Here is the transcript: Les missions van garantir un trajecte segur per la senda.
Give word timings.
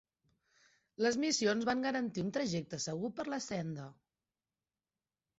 Les 1.07 1.17
missions 1.23 1.67
van 1.69 1.83
garantir 1.85 2.23
un 2.27 2.31
trajecte 2.37 2.79
segur 2.85 3.11
per 3.19 3.25
la 3.33 3.39
senda. 3.49 3.85